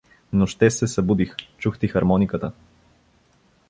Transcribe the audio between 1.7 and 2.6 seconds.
ти хармониката.